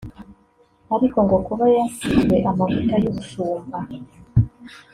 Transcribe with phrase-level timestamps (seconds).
[0.95, 3.77] ariko ngo kuba yasizwe amavuta y’ubushumba